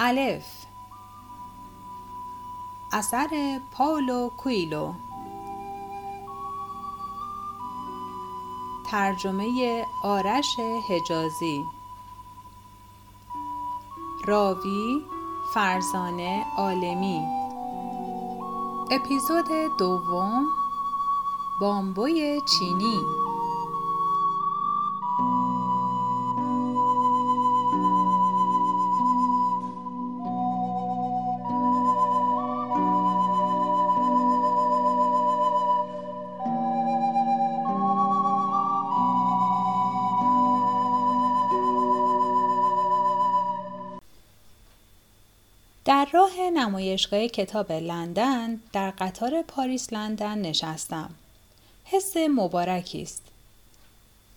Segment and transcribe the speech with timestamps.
[0.00, 0.66] الف.
[2.92, 4.92] اثر پاولو کویلو
[8.90, 10.56] ترجمه آرش
[10.88, 11.64] حجازی.
[14.26, 15.04] راوی
[15.54, 17.20] فرزانه عالمی.
[18.90, 20.46] اپیزود دوم
[21.60, 23.27] بامبوی چینی.
[46.78, 51.10] نمایشگاه کتاب لندن در قطار پاریس لندن نشستم.
[51.84, 53.22] حس مبارکی است.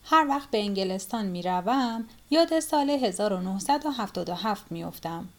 [0.03, 5.29] هر وقت به انگلستان می روم یاد سال 1977 می افتم.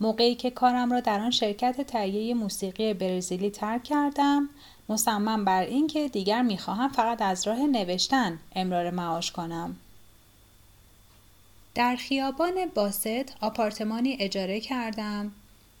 [0.00, 4.48] موقعی که کارم را در آن شرکت تهیه موسیقی برزیلی ترک کردم
[4.88, 9.76] مصمم بر اینکه دیگر می‌خواهم فقط از راه نوشتن امرار معاش کنم
[11.74, 13.06] در خیابان باست
[13.40, 15.32] آپارتمانی اجاره کردم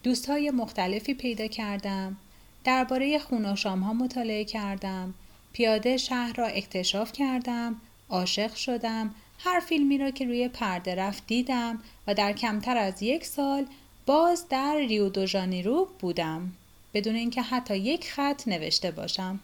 [0.02, 2.16] دوستهای مختلفی پیدا کردم.
[2.64, 5.14] درباره خوناشام ها مطالعه کردم.
[5.52, 7.80] پیاده شهر را اکتشاف کردم.
[8.08, 9.14] عاشق شدم.
[9.38, 13.66] هر فیلمی را که روی پرده رفت دیدم و در کمتر از یک سال
[14.06, 16.52] باز در ریو دو ژانیرو بودم.
[16.94, 19.40] بدون اینکه حتی یک خط نوشته باشم.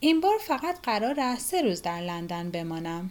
[0.00, 3.10] این بار فقط قرار است سه روز در لندن بمانم.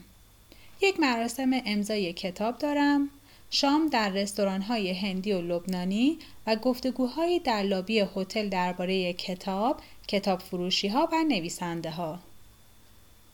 [0.81, 3.09] یک مراسم امضای کتاب دارم.
[3.51, 10.39] شام در رستوران های هندی و لبنانی و گفتگوهایی در لابی هتل درباره کتاب، کتاب
[10.39, 12.19] فروشی ها و نویسنده ها.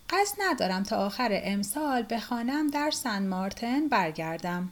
[0.09, 4.71] قصد ندارم تا آخر امسال به خانم در سن مارتن برگردم.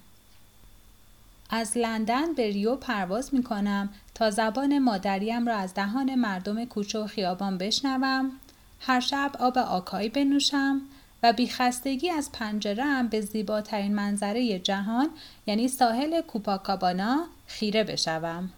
[1.50, 7.00] از لندن به ریو پرواز می کنم تا زبان مادریم را از دهان مردم کوچه
[7.00, 8.32] و خیابان بشنوم،
[8.80, 10.82] هر شب آب آکایی بنوشم
[11.24, 15.10] و بیخستگی از پنجرم به زیباترین منظره جهان
[15.48, 18.50] یعنی ساحل کوپاکابانا خیره بشوم.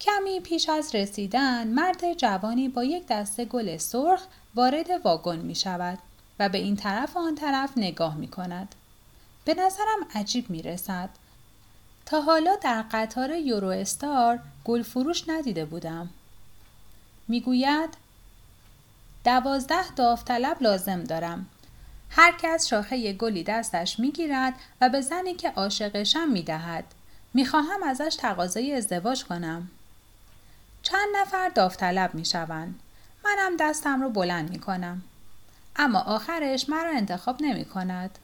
[0.00, 5.98] کمی پیش از رسیدن مرد جوانی با یک دسته گل سرخ وارد واگن می شود
[6.38, 8.74] و به این طرف و آن طرف نگاه می کند.
[9.44, 11.10] به نظرم عجیب می رسد.
[12.06, 16.10] تا حالا در قطار یورو استار گل فروش ندیده بودم.
[17.28, 18.03] می‌گوید
[19.24, 21.46] دوازده داوطلب لازم دارم.
[22.10, 26.84] هر کس شاخه گلی دستش می‌گیرد و به زنی که عاشقشم می‌دهد.
[27.34, 29.70] می‌خواهم ازش تقاضای ازدواج کنم.
[30.82, 32.80] چند نفر داوطلب می‌شوند.
[33.24, 35.02] منم دستم رو بلند می‌کنم.
[35.76, 38.18] اما آخرش مرا انتخاب نمی کند.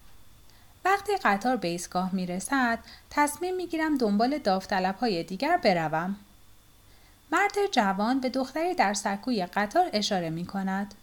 [0.85, 2.79] وقتی قطار به ایستگاه می رسد،
[3.11, 6.17] تصمیم می گیرم دنبال داوطلب های دیگر بروم.
[7.33, 10.95] مرد جوان به دختری در سکوی قطار اشاره می کند.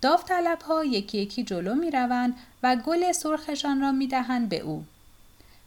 [0.00, 4.84] داوطلب ها یکی یکی جلو می روند و گل سرخشان را می دهند به او.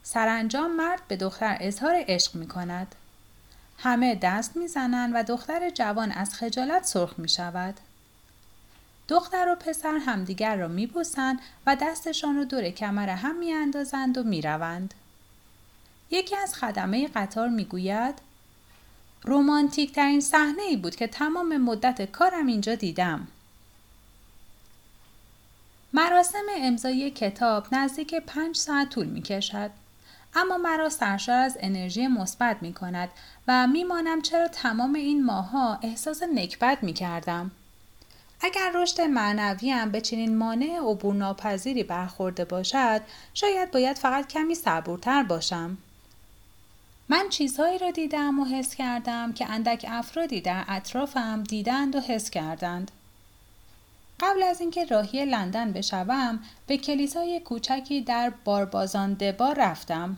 [0.03, 2.95] سرانجام مرد به دختر اظهار عشق می کند.
[3.77, 7.79] همه دست می زنند و دختر جوان از خجالت سرخ می شود.
[9.07, 14.17] دختر و پسر همدیگر را می بوسند و دستشان را دور کمر هم می اندازند
[14.17, 14.93] و می روند.
[16.11, 18.26] یکی از خدمه قطار می گوید
[19.23, 23.27] رومانتیک ترین صحنه ای بود که تمام مدت کارم اینجا دیدم.
[25.93, 29.71] مراسم امضای کتاب نزدیک پنج ساعت طول می کشد.
[30.35, 33.09] اما مرا سرشار از انرژی مثبت می کند
[33.47, 37.51] و میمانم چرا تمام این ماها احساس نکبت می کردم.
[38.41, 43.01] اگر رشد معنویم به چنین مانع عبور ناپذیری برخورده باشد
[43.33, 45.77] شاید باید فقط کمی صبورتر باشم
[47.09, 52.29] من چیزهایی را دیدم و حس کردم که اندک افرادی در اطرافم دیدند و حس
[52.29, 52.91] کردند
[54.19, 60.17] قبل از اینکه راهی لندن بشوم به کلیسای کوچکی در باربازان دبا رفتم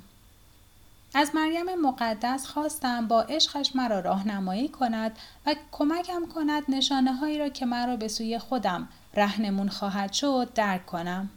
[1.13, 7.50] از مریم مقدس خواستم با عشقش مرا راهنمایی کند و کمکم کند نشانه هایی را
[7.50, 11.30] که مرا به سوی خودم رهنمون خواهد شد درک کنم.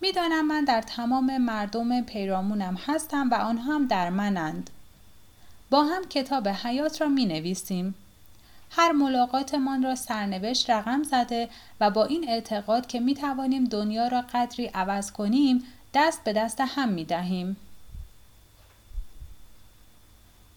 [0.00, 4.70] می‌دانم من در تمام مردم پیرامونم هستم و آنها هم در منند.
[5.70, 7.94] با هم کتاب حیات را می نویسیم.
[8.70, 11.48] هر ملاقاتمان را سرنوشت رقم زده
[11.80, 15.64] و با این اعتقاد که می توانیم دنیا را قدری عوض کنیم
[15.94, 17.56] دست به دست هم می دهیم.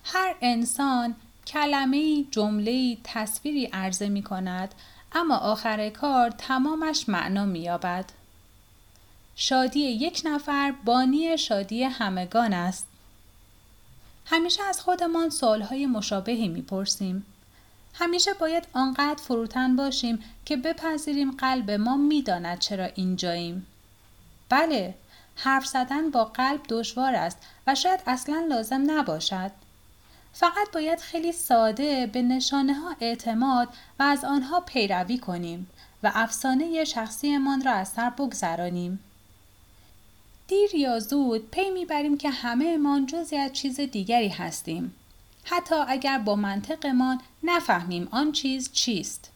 [0.03, 1.15] هر انسان
[1.47, 4.75] کلمه جمله تصویری عرضه می کند
[5.11, 8.20] اما آخر کار تمامش معنا می یابد.
[9.43, 12.87] شادی یک نفر بانی شادی همگان است.
[14.25, 17.25] همیشه از خودمان سوالهای مشابهی می‌پرسیم.
[17.93, 23.67] همیشه باید آنقدر فروتن باشیم که بپذیریم قلب ما می‌داند چرا اینجاییم.
[24.49, 24.95] بله،
[25.35, 29.51] حرف زدن با قلب دشوار است و شاید اصلا لازم نباشد.
[30.33, 35.69] فقط باید خیلی ساده به نشانه ها اعتماد و از آنها پیروی کنیم
[36.03, 38.99] و افسانه شخصیمان را از سر بگذرانیم.
[40.51, 44.95] دیر یا زود پی می‌بریم که همه امان جزی از چیز دیگری هستیم.
[45.43, 49.31] حتی اگر با منطقمان نفهمیم آن چیز چیست.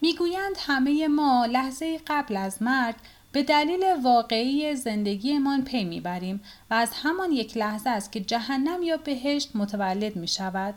[0.00, 2.94] می‌گویند همه ما لحظه قبل از مرگ
[3.32, 6.40] به دلیل واقعی زندگیمان پی می‌بریم
[6.70, 10.74] و از همان یک لحظه است که جهنم یا بهشت متولد می شود.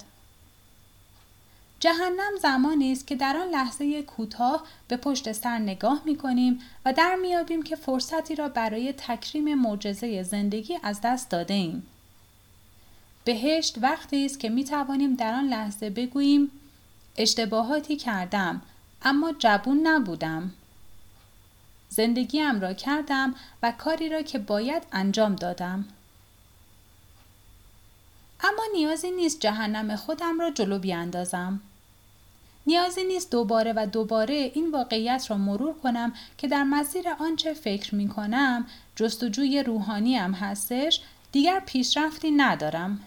[1.79, 6.93] جهنم زمانی است که در آن لحظه کوتاه به پشت سر نگاه می کنیم و
[6.93, 11.87] در میابیم که فرصتی را برای تکریم معجزه زندگی از دست داده ایم.
[13.23, 16.51] بهشت وقتی است که می توانیم در آن لحظه بگوییم
[17.17, 18.61] اشتباهاتی کردم
[19.01, 20.51] اما جبون نبودم.
[21.89, 25.85] زندگیم را کردم و کاری را که باید انجام دادم.
[28.39, 31.61] اما نیازی نیست جهنم خودم را جلو بیاندازم.
[32.67, 37.95] نیازی نیست دوباره و دوباره این واقعیت را مرور کنم که در مسیر آنچه فکر
[37.95, 41.01] می کنم جستجوی روحانی هم هستش
[41.31, 42.99] دیگر پیشرفتی ندارم.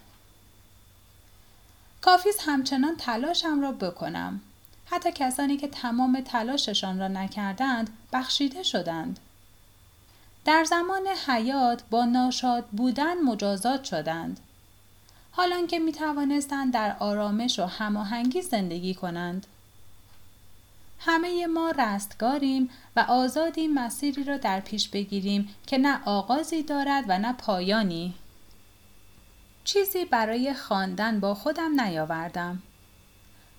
[2.00, 4.40] کافیز همچنان تلاشم را بکنم.
[4.86, 9.20] حتی کسانی که تمام تلاششان را نکردند بخشیده شدند.
[10.44, 14.40] در زمان حیات با ناشاد بودن مجازات شدند.
[15.30, 19.46] حالان که می توانستند در آرامش و هماهنگی زندگی کنند.
[20.98, 27.18] همه ما رستگاریم و آزادیم مسیری را در پیش بگیریم که نه آغازی دارد و
[27.18, 28.14] نه پایانی.
[29.64, 32.62] چیزی برای خواندن با خودم نیاوردم.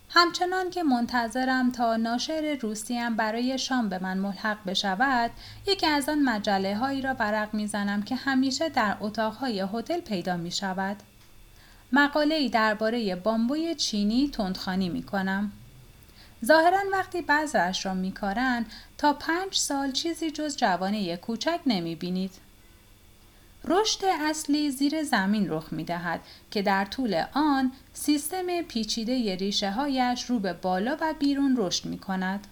[0.09, 5.31] همچنان که منتظرم تا ناشر روسیم برای شام به من ملحق بشود
[5.67, 10.51] یکی از آن مجله هایی را ورق می‌زنم که همیشه در اتاقهای هتل پیدا می
[10.51, 11.03] شود.
[11.93, 15.51] مقاله ای درباره بامبوی چینی تندخانی می کنم.
[16.45, 18.65] ظاهرا وقتی بذرش را میکارند
[18.97, 22.31] تا پنج سال چیزی جز جوانه کوچک نمی بینید.
[23.65, 26.21] رشد اصلی زیر زمین رخ می دهد
[26.51, 31.99] که در طول آن سیستم پیچیده ریشه هایش رو به بالا و بیرون رشد می
[31.99, 32.47] کند.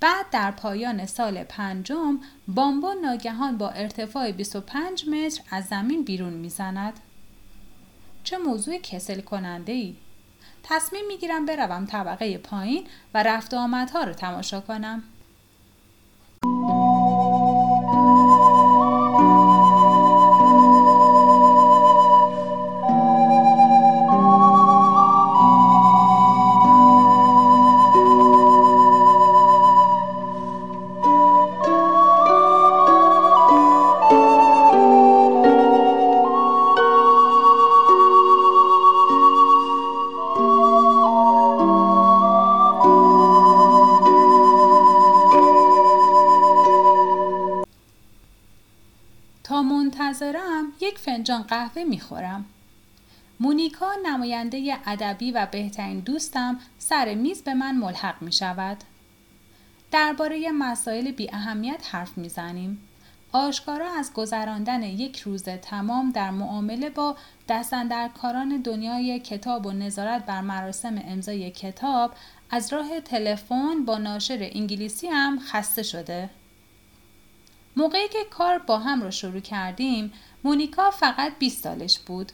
[0.00, 6.92] بعد در پایان سال پنجم بامبو ناگهان با ارتفاع 25 متر از زمین بیرون می‌زند.
[8.24, 9.96] چه موضوع کسل کننده ای؟
[10.62, 15.02] تصمیم می‌گیرم بروم طبقه پایین و رفت آمدها رو تماشا کنم.
[51.72, 52.44] قهوه می‌خورم.
[53.40, 58.76] مونیکا نماینده ادبی و بهترین دوستم سر میز به من ملحق می شود.
[59.90, 62.88] درباره مسائل بی اهمیت حرف می‌زنیم.
[63.32, 67.16] آشکارا از گذراندن یک روز تمام در معامله با
[67.48, 72.14] دستندرکاران دنیای کتاب و نظارت بر مراسم امضای کتاب
[72.50, 76.30] از راه تلفن با ناشر انگلیسی هم خسته شده.
[77.76, 80.12] موقعی که کار با هم را شروع کردیم
[80.44, 82.32] مونیکا فقط 20 سالش بود.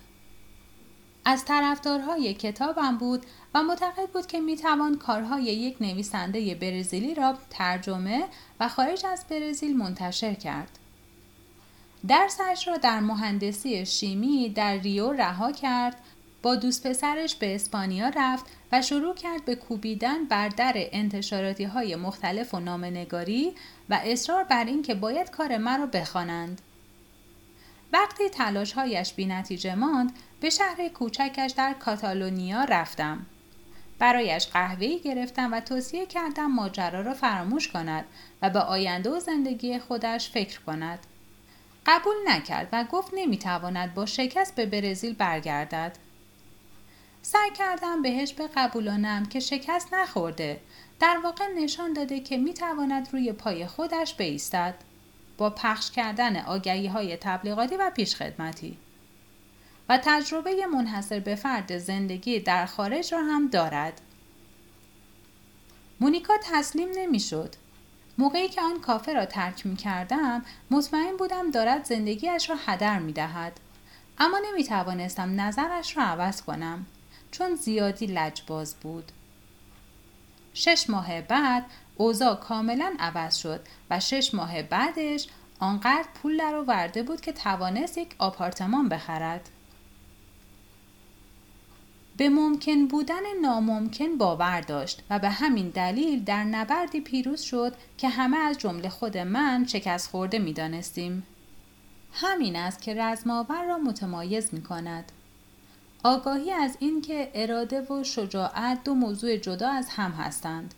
[1.24, 8.24] از طرفدارهای کتابم بود و معتقد بود که می‌توان کارهای یک نویسنده برزیلی را ترجمه
[8.60, 10.78] و خارج از برزیل منتشر کرد.
[12.08, 15.96] درسش را در مهندسی شیمی در ریو رها کرد
[16.42, 21.96] با دوست پسرش به اسپانیا رفت و شروع کرد به کوبیدن بر در انتشاراتی های
[21.96, 23.52] مختلف و نامنگاری
[23.90, 26.60] و اصرار بر این که باید کار مرا بخوانند.
[27.92, 33.26] وقتی تلاشهایش بی نتیجه ماند به شهر کوچکش در کاتالونیا رفتم.
[33.98, 38.04] برایش قهوه‌ای گرفتم و توصیه کردم ماجرا را فراموش کند
[38.42, 40.98] و به آینده و زندگی خودش فکر کند.
[41.86, 45.96] قبول نکرد و گفت نمی‌تواند با شکست به برزیل برگردد.
[47.22, 50.60] سعی کردم بهش بقبولانم که شکست نخورده.
[51.00, 54.74] در واقع نشان داده که می‌تواند روی پای خودش بایستد.
[55.38, 58.78] با پخش کردن آگهی های تبلیغاتی و پیشخدمتی
[59.88, 64.00] و تجربه منحصر به فرد زندگی در خارج را هم دارد.
[66.00, 67.54] مونیکا تسلیم نمی‌شد.
[68.18, 73.12] موقعی که آن کافه را ترک می کردم مطمئن بودم دارد زندگیش را هدر می
[73.12, 73.60] دهد.
[74.18, 76.86] اما نمی توانستم نظرش را عوض کنم
[77.30, 79.12] چون زیادی لجباز بود.
[80.58, 81.64] شش ماه بعد
[81.96, 83.60] اوضاع کاملا عوض شد
[83.90, 85.26] و شش ماه بعدش
[85.60, 89.48] آنقدر پول در ورده بود که توانست یک آپارتمان بخرد.
[92.16, 98.08] به ممکن بودن ناممکن باور داشت و به همین دلیل در نبردی پیروز شد که
[98.08, 101.22] همه از جمله خود من شکست خورده می دانستیم.
[102.12, 105.12] همین است که رزماور را متمایز می کند.
[106.04, 110.74] آگاهی از اینکه اراده و شجاعت دو موضوع جدا از هم هستند.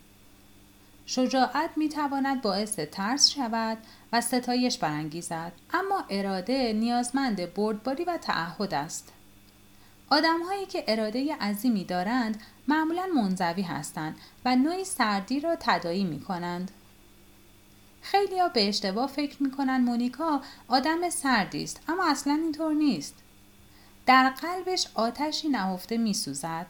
[1.06, 3.78] شجاعت می تواند باعث ترس شود
[4.12, 9.12] و ستایش برانگیزد اما اراده نیازمند بردباری و تعهد است.
[10.10, 16.20] آدم هایی که اراده عظیمی دارند معمولا منزوی هستند و نوعی سردی را تدایی می
[16.20, 16.70] کنند.
[18.02, 23.14] خیلی ها به اشتباه فکر می کنند مونیکا آدم سردی است اما اصلا اینطور نیست.
[24.10, 26.66] در قلبش آتشی نهفته می سوزد.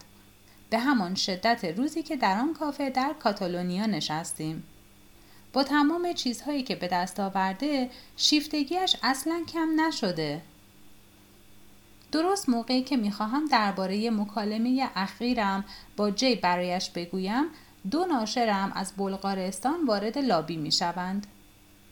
[0.69, 4.63] به همان شدت روزی که در آن کافه در کاتالونیا نشستیم.
[5.53, 10.41] با تمام چیزهایی که به دست آورده شیفتگیش اصلا کم نشده.
[12.11, 15.65] درست موقعی که می‌خواهم درباره مکالمه اخیرم
[15.97, 17.45] با جی برایش بگویم
[17.91, 21.27] دو ناشرم از بلغارستان وارد لابی می‌شوند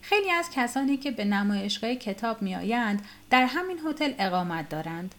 [0.00, 5.14] خیلی از کسانی که به نمایشگاه کتاب میآیند در همین هتل اقامت دارند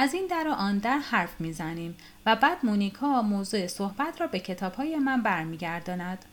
[0.00, 4.38] از این در و آن در حرف می‌زنیم و بعد مونیکا موضوع صحبت را به
[4.38, 6.24] کتابهای من برمیگرداند.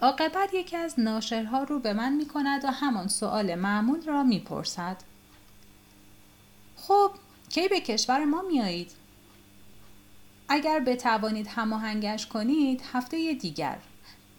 [0.00, 4.96] عاقبت یکی از ناشرها رو به من می کند و همان سؤال معمول را می‌پرسد.
[6.76, 7.10] خب
[7.48, 8.90] کی به کشور ما میایید
[10.48, 13.78] اگر بتوانید هماهنگش کنید هفته دیگر.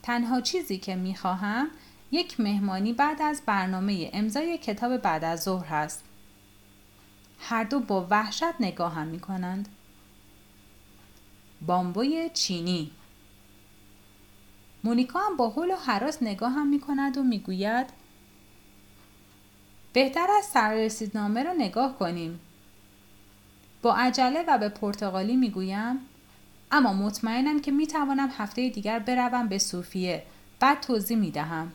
[0.04, 1.68] تنها چیزی که می‌خواهم
[2.12, 6.04] یک مهمانی بعد از برنامه امضای کتاب بعد از ظهر هست.
[7.40, 9.70] هر دو با وحشت نگاهم می کنند.
[11.66, 12.92] بامبوی چینی.
[14.84, 17.88] مونیکا هم با حول و حراس نگاهم می کند و می‌گوید
[19.94, 22.40] بهتر از سررسیدنامه را نگاه کنیم.
[23.82, 26.00] با عجله و به پرتغالی می‌گویم
[26.72, 30.24] اما مطمئنم که می‌توانم هفته دیگر بروم به صوفیه.
[30.60, 31.72] بعد توضیح می‌دهم.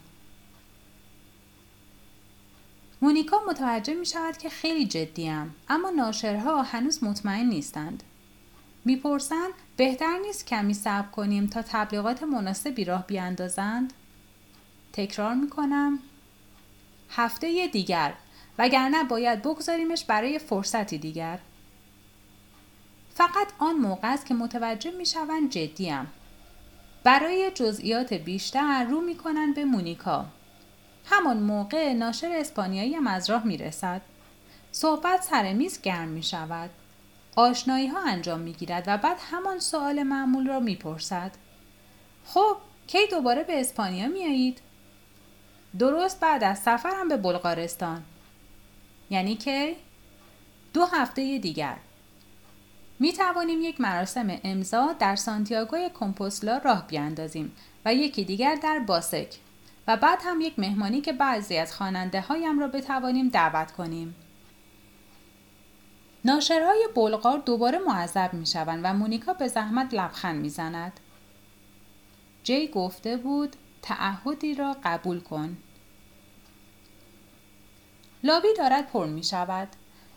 [3.04, 8.02] مونیکا متوجه می شود که خیلی جدیم اما ناشرها هنوز مطمئن نیستند.
[8.84, 13.92] می‌پرسند بهتر نیست کمی صبر کنیم تا تبلیغات مناسبی راه بیاندازند؟
[14.92, 15.99] تکرار می کنم
[17.11, 18.14] هفته دیگر
[18.58, 21.38] وگرنه باید بگذاریمش برای فرصتی دیگر.
[23.14, 26.06] فقط آن موقع است که متوجه می شوند جدیم.
[27.02, 30.26] برای جزئیات بیشتر رو می کنند به مونیکا.
[31.04, 34.00] همان موقع ناشر اسپانیایی هم از راه می رسد.
[34.73, 36.70] صحبت سر میز گرم می شود.
[37.37, 41.30] آشنایی ها انجام می گیرد و بعد همان سوال معمول را می پرسد.
[42.25, 42.56] خب
[42.87, 44.61] کی دوباره به اسپانیا می آیید؟
[45.78, 48.02] درست بعد از سفرم به بلغارستان.
[49.11, 49.76] یعنی که
[50.73, 51.76] دو هفته دیگر
[52.99, 57.52] می توانیم یک مراسم امضا در سانتیاگوی کمپوسلا راه بیاندازیم
[57.84, 59.28] و یکی دیگر در باسک
[59.88, 64.14] و بعد هم یک مهمانی که بعضی از خواننده هایم را بتوانیم دعوت کنیم.
[66.25, 71.00] ناشرهای بلغار دوباره معذب می شوند و مونیکا به زحمت لبخند می زند.
[72.45, 75.57] جی گفته بود تعهدی را قبول کن.
[78.23, 79.69] لابی دارد پر می شود.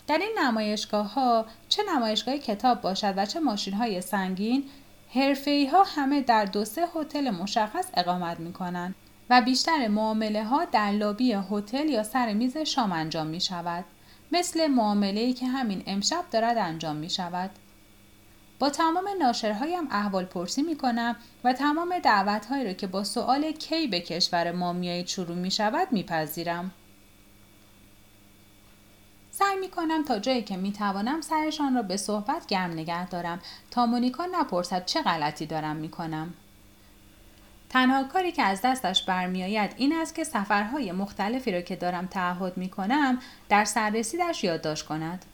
[0.08, 4.70] در این نمایشگاه ها چه نمایشگاه کتاب باشد و چه ماشین های سنگین
[5.14, 8.96] حرفی ها همه در دو سه هتل مشخص اقامت می کنند
[9.30, 13.86] و بیشتر معامله ها در لابی هتل یا سر میز شام انجام می شود
[14.32, 17.50] مثل معامله که همین امشب دارد انجام می شود
[18.60, 23.88] با تمام ناشرهایم احوال پرسی می کنم و تمام دعوت را که با سؤال کی
[23.88, 26.72] به کشور ما میایید شروع می شود می پذیرم.
[29.32, 33.40] سعی می کنم تا جایی که می توانم سرشان را به صحبت گرم نگه دارم
[33.72, 36.34] تا مونیکا نپرسد چه غلطی دارم می کنم.
[37.70, 42.58] تنها کاری که از دستش برمیآید این است که سفرهای مختلفی را که دارم تعهد
[42.58, 43.20] می کنم
[43.50, 45.26] در سررسیدش یادداشت کند.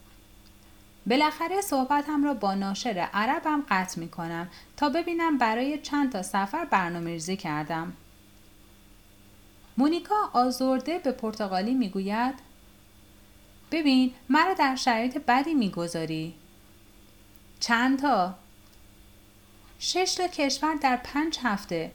[1.05, 6.65] بالاخره صحبتم را با ناشر عربم قطع می کنم تا ببینم برای چند تا سفر
[6.65, 7.93] برنامه ریزی کردم.
[9.77, 12.35] مونیکا آزرده به پرتغالی می‌گوید
[13.71, 16.33] ببین مرا در شرایط بدی می‌گذاری
[17.59, 18.35] چند تا
[19.79, 21.91] شش تا کشور در پنج هفته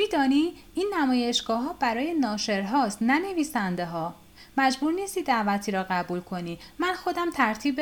[0.00, 4.14] میدانی این نمایشگاه ها برای ناشرهاست نه نویسنده ها
[4.56, 7.80] مجبور نیستی دعوتی را قبول کنی من خودم ترتیب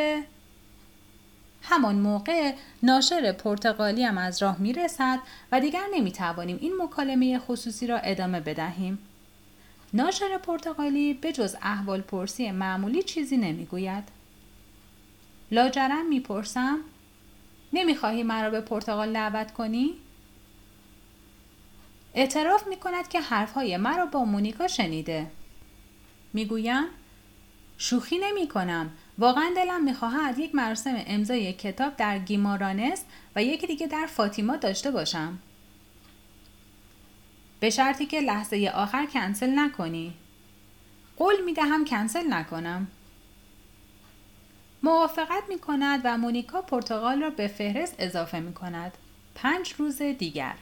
[1.62, 5.18] همان موقع ناشر پرتغالی هم از راه می رسد
[5.52, 8.98] و دیگر نمی توانیم این مکالمه خصوصی را ادامه بدهیم.
[9.92, 14.04] ناشر پرتغالی به جز احوال پرسی معمولی چیزی نمی گوید.
[15.50, 16.78] لاجرم می پرسم
[17.72, 19.94] نمی خواهی مرا به پرتغال دعوت کنی؟
[22.14, 25.30] اعتراف می کند که حرفهای مرا با مونیکا شنیده.
[26.32, 26.84] می گویم
[27.78, 28.90] شوخی نمی کنم.
[29.18, 33.04] واقعا دلم می‌خواهد یک مراسم امضای کتاب در گیمارانس
[33.36, 35.38] و یکی دیگه در فاطیما داشته باشم.
[37.60, 40.14] به شرطی که لحظه آخر کنسل نکنی.
[41.16, 42.86] قول می دهم کنسل نکنم.
[44.82, 48.98] موافقت می کند و مونیکا پرتغال را به فهرست اضافه می کند.
[49.34, 50.54] پنج روز دیگر.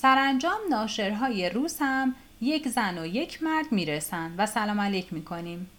[0.00, 5.24] سرانجام ناشرهای روس هم یک زن و یک مرد می رسند و سلام علیک می
[5.24, 5.70] کنیم.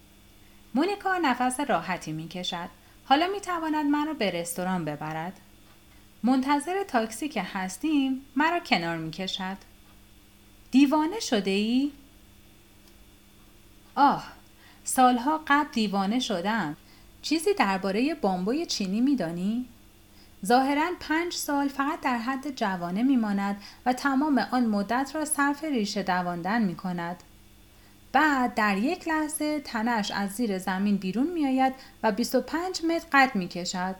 [0.74, 2.68] مونیکا نفس راحتی می کشد.
[3.04, 5.40] حالا می تواند مرا به رستوران ببرد.
[6.22, 9.56] منتظر تاکسی که هستیم مرا کنار می کشد.
[10.70, 11.92] دیوانه شده ای؟
[13.94, 14.24] آه
[14.84, 16.76] سالها قبل دیوانه شدم.
[17.22, 19.66] چیزی درباره بامبوی چینی می دانی؟
[20.46, 26.02] ظاهرا پنج سال فقط در حد جوانه میماند و تمام آن مدت را صرف ریشه
[26.02, 27.22] دواندن می کند.
[28.12, 33.34] بعد در یک لحظه تنش از زیر زمین بیرون می آید و 25 متر قد
[33.34, 33.96] می کشد.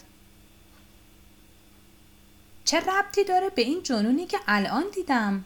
[2.64, 5.44] چه ربطی داره به این جنونی که الان دیدم؟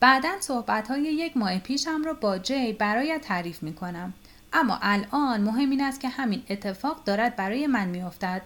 [0.00, 4.14] بعدا صحبت های یک ماه پیشم را با جی برای تعریف می کنم.
[4.52, 8.42] اما الان مهم این است که همین اتفاق دارد برای من می افتد.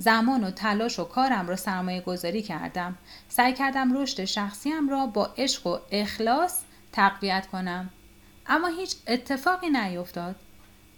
[0.00, 2.98] زمان و تلاش و کارم را سرمایه گذاری کردم.
[3.28, 6.60] سعی کردم رشد شخصیم را با عشق و اخلاص
[6.92, 7.90] تقویت کنم.
[8.46, 10.36] اما هیچ اتفاقی نیفتاد.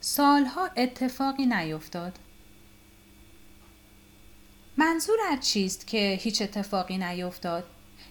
[0.01, 2.19] سالها اتفاقی نیفتاد.
[4.77, 7.65] منظورت چیست که هیچ اتفاقی نیفتاد؟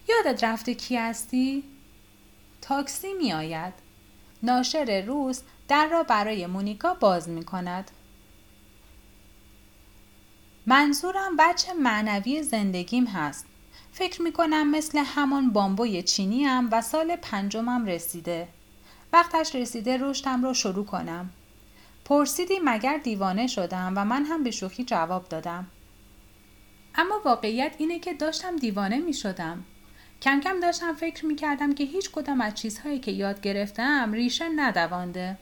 [0.09, 1.63] یادت رفته کی هستی؟
[2.61, 3.73] تاکسی می آید.
[4.43, 7.91] ناشر روز در را برای مونیکا باز می کند.
[10.65, 13.45] منظورم بچه معنوی زندگیم هست.
[13.91, 18.47] فکر می کنم مثل همان بامبوی چینی هم و سال پنجمم رسیده.
[19.13, 21.29] وقتش رسیده رشدم را شروع کنم.
[22.05, 25.67] پرسیدی مگر دیوانه شدم و من هم به شوخی جواب دادم.
[26.95, 29.63] اما واقعیت اینه که داشتم دیوانه می شدم.
[30.21, 34.49] کم کم داشتم فکر می کردم که هیچ کدام از چیزهایی که یاد گرفتم ریشه
[34.49, 35.37] ندوانده.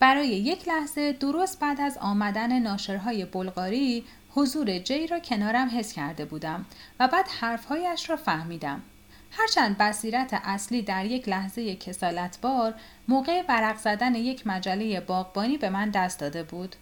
[0.00, 6.24] برای یک لحظه درست بعد از آمدن ناشرهای بلغاری حضور جی را کنارم حس کرده
[6.24, 6.66] بودم
[7.00, 8.82] و بعد حرفهایش را فهمیدم.
[9.30, 12.74] هرچند بصیرت اصلی در یک لحظه کسالتبار
[13.08, 16.76] موقع ورق زدن یک مجله باغبانی به من دست داده بود.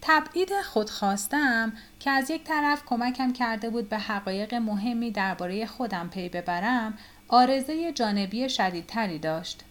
[0.00, 6.28] تبعید خودخواستم که از یک طرف کمکم کرده بود به حقایق مهمی درباره خودم پی
[6.28, 6.98] ببرم
[7.28, 9.64] آرزه جانبی شدیدتری داشت.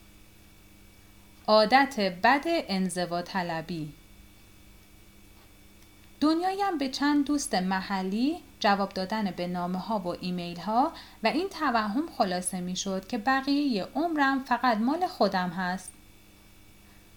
[1.47, 3.93] عادت بد انزوا طلبی
[6.21, 11.49] دنیایم به چند دوست محلی جواب دادن به نامه ها و ایمیل ها و این
[11.49, 15.91] توهم خلاصه می شد که بقیه عمرم فقط مال خودم هست.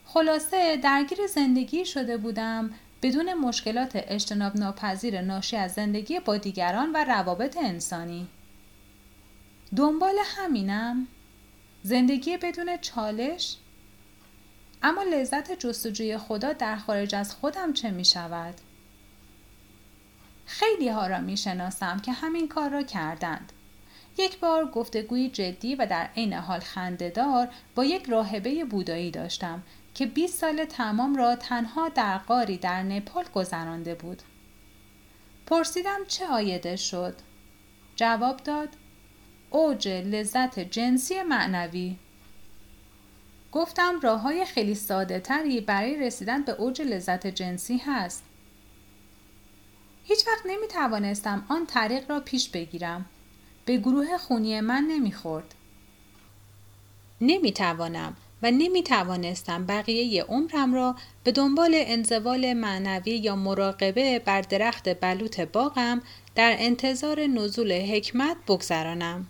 [0.05, 2.71] خلاصه درگیر زندگی شده بودم
[3.03, 8.29] بدون مشکلات اجتناب ناپذیر ناشی از زندگی با دیگران و روابط انسانی.
[9.77, 11.07] دنبال همینم
[11.83, 13.57] زندگی بدون چالش
[14.87, 18.55] اما لذت جستجوی خدا در خارج از خودم چه می شود؟
[20.47, 23.53] خیلی ها را می شناسم که همین کار را کردند.
[24.19, 29.63] یک بار گفتگوی جدی و در عین حال خندهدار با یک راهبه بودایی داشتم
[29.95, 34.23] که 20 سال تمام را تنها در قاری در نپال گذرانده بود.
[35.47, 37.15] پرسیدم چه آیده شد؟
[37.97, 38.69] جواب داد
[39.51, 41.97] اوج لذت جنسی معنوی
[43.55, 48.25] گفتم راه های خیلی ساده تری برای رسیدن به اوج لذت جنسی هست.
[50.05, 53.07] هیچ وقت نمی توانستم آن طریق را پیش بگیرم.
[53.65, 55.55] به گروه خونی من نمی‌خورد.
[57.21, 64.41] نمی توانم و نمی توانستم بقیه عمرم را به دنبال انزوال معنوی یا مراقبه بر
[64.41, 66.03] درخت بلوط باغم
[66.35, 69.27] در انتظار نزول حکمت بگذرانم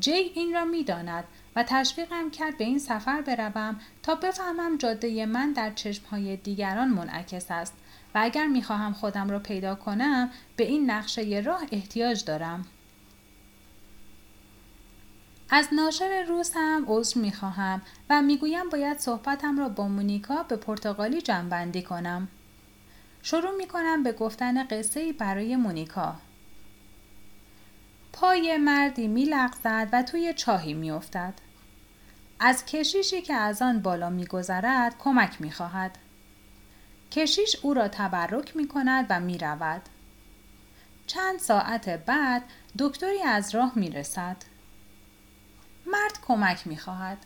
[0.00, 1.24] جی این را می‌داند
[1.58, 7.50] و تشویقم کرد به این سفر بروم تا بفهمم جاده من در چشمهای دیگران منعکس
[7.50, 7.74] است
[8.14, 12.66] و اگر می‌خواهم خودم را پیدا کنم به این نقشه راه احتیاج دارم.
[15.50, 21.20] از ناشر روز هم عذر می‌خواهم و می‌گویم باید صحبتم را با مونیکا به پرتغالی
[21.20, 22.28] جنبندی کنم.
[23.22, 26.16] شروع می‌کنم به گفتن قصه برای مونیکا.
[28.12, 31.47] پای مردی میلغزد و توی چاهی میافتد.
[32.40, 35.98] از کشیشی که از آن بالا میگذرد کمک می‌خواهد
[37.10, 39.82] کشیش او را تبرک می کند و می رود.
[41.06, 42.42] چند ساعت بعد
[42.78, 44.36] دکتری از راه می رسد.
[45.86, 47.18] مرد کمک می خواهد.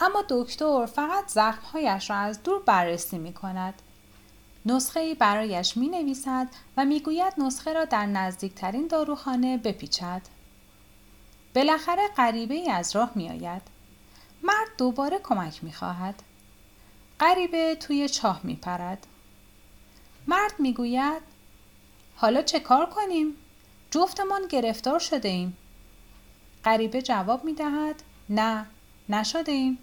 [0.00, 3.74] اما دکتر فقط زخمهایش را از دور بررسی می کند.
[4.66, 10.22] نسخه برایش می نویسد و می گوید نسخه را در نزدیکترین داروخانه بپیچد.
[11.54, 13.71] بالاخره غریبه ای از راه می آید.
[14.42, 16.22] مرد دوباره کمک می خواهد.
[17.20, 19.06] غریبه توی چاه می پرد.
[20.26, 21.22] مرد می گوید
[22.16, 23.34] حالا چه کار کنیم؟
[23.90, 25.56] جفتمان گرفتار شده ایم.
[26.64, 28.66] غریبه جواب می دهد نه
[29.08, 29.78] نشده ایم.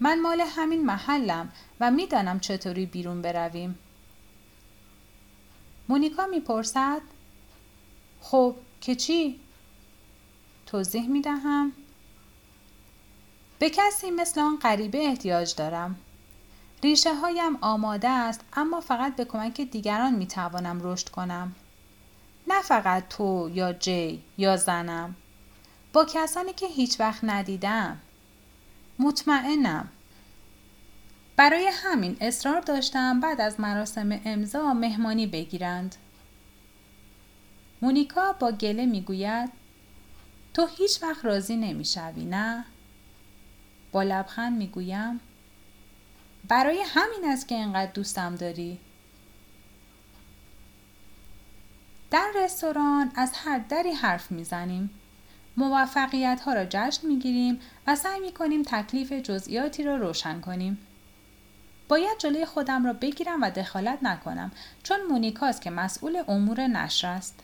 [0.00, 3.78] من مال همین محلم و می‌دانم چطوری بیرون برویم.
[5.88, 7.02] مونیکا می‌پرسد
[8.20, 9.40] خب که چی؟
[10.66, 11.72] توضیح می دهم
[13.62, 15.96] به کسی مثل آن غریبه احتیاج دارم.
[16.82, 21.54] ریشه هایم آماده است اما فقط به کمک دیگران می توانم رشد کنم.
[22.48, 25.14] نه فقط تو یا جی یا زنم.
[25.92, 27.98] با کسانی که هیچ وقت ندیدم.
[28.98, 29.88] مطمئنم.
[31.36, 35.96] برای همین اصرار داشتم بعد از مراسم امضا مهمانی بگیرند.
[37.82, 39.50] مونیکا با گله می‌گوید
[40.54, 42.64] تو هیچ وقت راضی نمی‌شوی نه؟
[43.92, 45.20] با لبخند می‌گویم
[46.48, 48.78] برای همین است که اینقدر دوستم داری.
[52.10, 54.90] در رستوران از هر دری حرف می‌زنیم.
[55.56, 60.78] موفقیت ها را جشن می‌گیریم و سعی می کنیم تکلیف جزئیاتی را روشن کنیم.
[61.88, 64.52] باید جلوی خودم را بگیرم و دخالت نکنم
[64.82, 67.40] چون مونیکاست که مسئول امور نشر است.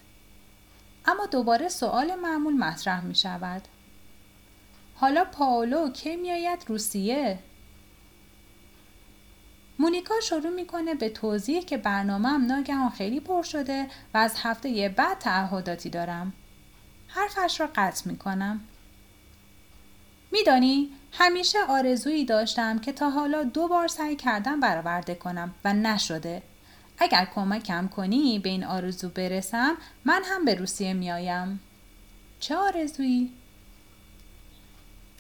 [1.07, 3.63] اما دوباره سوال معمول مطرح می شود
[5.01, 7.39] حالا پاولو کی میآید روسیه
[9.79, 14.95] مونیکا شروع می‌کنه به توضیح که برنامه هم ناگهان خیلی پر شده و از هفته
[14.97, 16.33] بعد تعهداتی دارم.
[17.09, 18.61] حرفش را قطع می‌کنم.
[20.33, 26.43] میدانی همیشه آرزویی داشتم که تا حالا دو بار سعی کردم برآورده کنم و نشده.
[26.99, 31.61] اگر کمکم کنی به این آرزو برسم من هم به روسیه میآیم.
[32.41, 33.33] چه آرزویی؟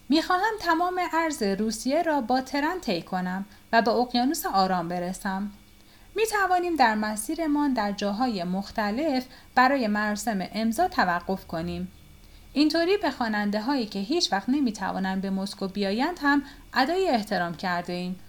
[0.09, 5.51] می‌خواهم تمام ارز روسیه را با ترن طی کنم و به اقیانوس آرام برسم.
[6.15, 11.93] می توانیم در مسیرمان در جاهای مختلف برای مراسم امضا توقف کنیم.
[12.53, 16.43] اینطوری به خواننده هایی که هیچ وقت نمی توانند به مسکو بیایند هم
[16.75, 18.21] ادای احترام کرده ایم.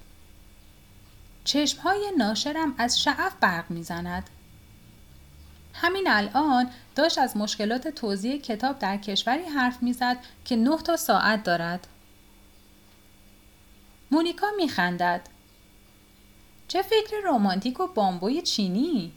[1.44, 4.30] چشم های ناشرم از شعف برق می زند.
[5.82, 11.44] همین الان داشت از مشکلات توضیح کتاب در کشوری حرف می‌زد که نه تا ساعت
[11.44, 11.88] دارد.
[14.12, 15.22] مونیکا میخندد.
[16.68, 19.12] چه فکر رمانتیک و بامبوی چینی؟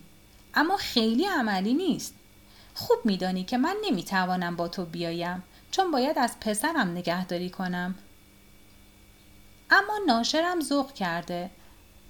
[0.54, 2.14] اما خیلی عملی نیست.
[2.74, 7.94] خوب میدانی که من نمی‌توانم با تو بیایم چون باید از پسرم نگهداری کنم.
[9.70, 11.50] اما ناشرم ذوق کرده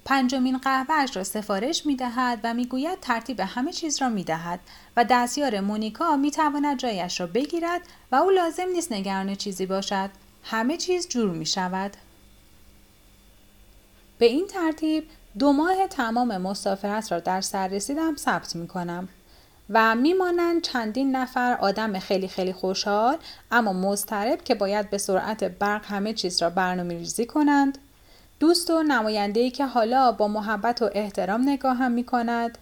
[0.05, 4.59] پنجمین قهوهش را سفارش می دهد و می گوید ترتیب همه چیز را می دهد
[4.97, 10.09] و دستیار مونیکا می تواند جایش را بگیرد و او لازم نیست نگران چیزی باشد.
[10.43, 11.97] همه چیز جور می شود.
[14.17, 15.07] به این ترتیب
[15.39, 19.09] دو ماه تمام مسافرت را در سر رسیدم ثبت می کنم
[19.69, 23.17] و میمانند چندین نفر آدم خیلی خیلی خوشحال
[23.51, 27.77] اما مضطرب که باید به سرعت برق همه چیز را برنامه ریزی کنند
[28.43, 32.57] دوست و نماینده‌ای که حالا با محبت و احترام نگاهم می کند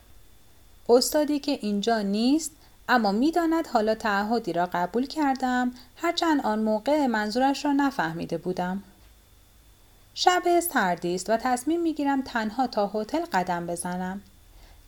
[0.89, 2.51] استادی که اینجا نیست
[2.89, 8.83] اما می‌داند حالا تعهدی را قبول کردم هرچند آن موقع منظورش را نفهمیده بودم.
[10.13, 14.21] شب سردی است و تصمیم می‌گیرم تنها تا هتل قدم بزنم.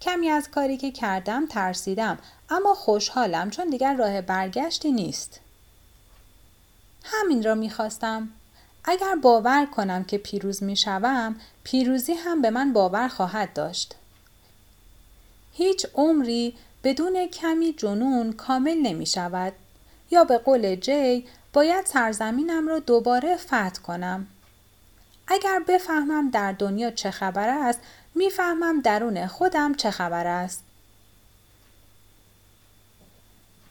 [0.01, 2.17] کمی از کاری که کردم ترسیدم
[2.49, 5.39] اما خوشحالم چون دیگر راه برگشتی نیست.
[7.03, 8.29] همین را می‌خواستم.
[8.85, 13.95] اگر باور کنم که پیروز می شوم پیروزی هم به من باور خواهد داشت.
[15.53, 19.53] هیچ عمری بدون کمی جنون کامل نمی شود
[20.11, 24.27] یا به قول جی باید سرزمینم را دوباره فتح کنم.
[25.27, 27.79] اگر بفهمم در دنیا چه خبر است
[28.15, 30.63] می‌فهمم درون خودم چه خبر است.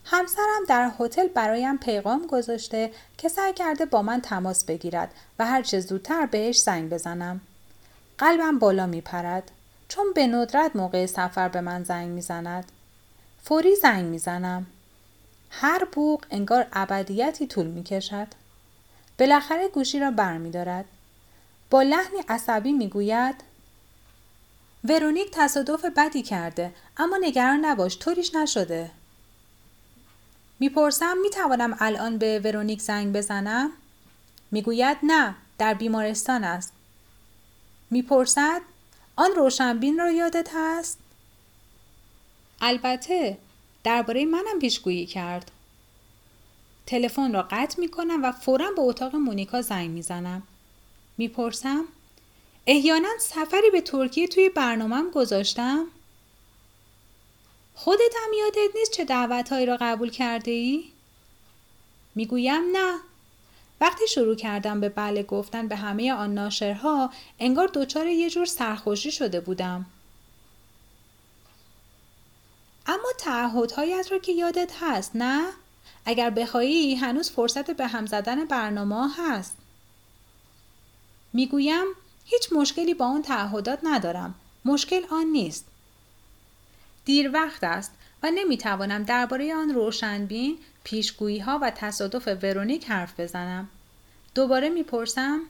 [0.05, 5.62] همسرم در هتل برایم پیغام گذاشته که سعی کرده با من تماس بگیرد و هر
[5.62, 7.41] چه زودتر بهش زنگ بزنم.
[8.19, 9.51] قلبم بالا میپرد
[9.88, 12.73] چون به ندرت موقع سفر به من زنگ می‌زند.
[13.43, 14.67] فوری زنگ می‌زنم.
[15.51, 18.27] هر بوق انگار ابدیتی طول می‌کشد.
[19.19, 20.85] بالاخره گوشی را برمیدارد.
[21.71, 23.35] با لحنی عصبی می‌گوید
[24.85, 28.91] ورونیک تصادف بدی کرده اما نگران نباش طوریش نشده
[30.62, 33.70] می‌پرسم می‌توانم الان به ورونیک زنگ بزنم؟
[34.51, 36.72] می‌گوید نه در بیمارستان است.
[37.90, 38.61] می‌پرسد
[39.16, 40.98] آن روشنبین را یادت هست؟
[42.61, 43.38] البته
[43.85, 45.51] درباره منم پیشگویی کرد.
[46.87, 50.42] تلفن را قطع می‌کنم و فورا به اتاق مونیکا زنگ می‌زنم.
[51.18, 51.85] می‌پرسم
[52.66, 55.87] احیانا سفری به ترکیه توی برنامهم گذاشتم؟
[57.75, 60.85] خودت هم یادت نیست چه دعوتهایی را قبول کرده ای؟
[62.15, 62.99] می‌گویم نه.
[63.81, 69.13] وقتی شروع کردم به بله گفتن به همه آن ناشرها انگار دچار یه جور سرخوشی
[69.13, 69.87] شده بودم.
[72.87, 75.53] اما تعهدهایت را که یادت هست نه؟
[76.05, 79.57] اگر بخواهی هنوز فرصت به هم زدن برنامه هست.
[81.33, 81.85] می‌گویم
[82.25, 84.35] هیچ مشکلی با اون تعهدات ندارم.
[84.65, 85.65] مشکل آن نیست.
[87.05, 93.69] دیر وقت است و نمی‌توانم درباره آن روشنبین پیشگویی ها و تصادف ورونیک حرف بزنم.
[94.35, 95.41] دوباره می‌پرسم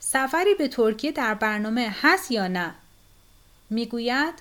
[0.00, 2.74] سفری به ترکیه در برنامه هست یا نه؟
[3.70, 4.34] می‌گوید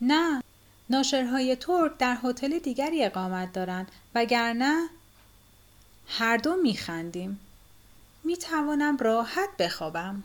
[0.00, 0.42] نه.
[0.90, 4.88] ناشرهای ترک در هتل دیگری اقامت دارند وگرنه
[6.08, 7.40] هر دو میخندیم.
[8.24, 10.22] می توانم راحت بخوابم.